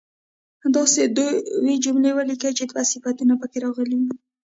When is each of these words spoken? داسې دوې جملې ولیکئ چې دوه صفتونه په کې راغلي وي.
داسې 0.75 1.01
دوې 1.17 1.75
جملې 1.83 2.11
ولیکئ 2.15 2.51
چې 2.57 2.63
دوه 2.71 2.83
صفتونه 2.91 3.33
په 3.41 3.45
کې 3.51 3.57
راغلي 3.65 3.97
وي. 4.01 4.11